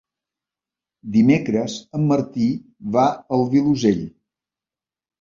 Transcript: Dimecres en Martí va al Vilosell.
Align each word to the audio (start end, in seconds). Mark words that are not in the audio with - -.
Dimecres 1.17 1.77
en 1.99 2.09
Martí 2.13 2.49
va 2.99 3.07
al 3.39 3.49
Vilosell. 3.55 4.05